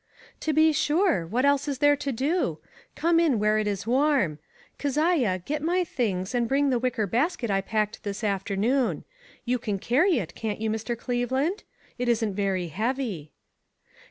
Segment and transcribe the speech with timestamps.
[0.39, 1.27] "To be sure.
[1.27, 2.57] What else is there to do?
[2.95, 4.39] Come in where it is warm.
[4.79, 9.03] Keziah, gel my things, and bring the wicker basket I packed this afternoon.
[9.45, 10.97] You can carry it, can't you, Mr.
[10.97, 11.61] Cleveland?
[11.99, 13.31] It isn't very heavy.